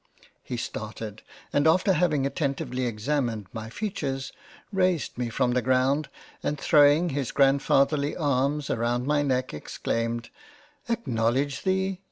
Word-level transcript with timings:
He 0.41 0.57
started, 0.57 1.21
and 1.53 1.67
after 1.67 1.93
having 1.93 2.25
attentively 2.25 2.87
examined 2.87 3.45
my 3.53 3.69
features, 3.69 4.31
raised 4.73 5.15
me 5.15 5.29
from 5.29 5.51
the 5.51 5.61
Ground 5.61 6.09
and 6.41 6.59
throwing 6.59 7.09
his 7.09 7.31
Grand 7.31 7.61
fatherly 7.61 8.15
arms 8.15 8.71
around 8.71 9.05
my 9.05 9.21
Neck, 9.21 9.53
exclaimed," 9.53 10.31
Acknowledge 10.89 11.61
thee 11.61 11.99